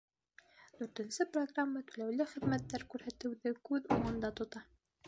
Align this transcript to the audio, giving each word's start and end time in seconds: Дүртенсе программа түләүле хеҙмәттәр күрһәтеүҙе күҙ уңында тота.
Дүртенсе 0.79 1.27
программа 1.35 1.83
түләүле 1.91 2.27
хеҙмәттәр 2.33 2.87
күрһәтеүҙе 2.95 3.55
күҙ 3.71 3.91
уңында 4.01 4.35
тота. 4.43 4.69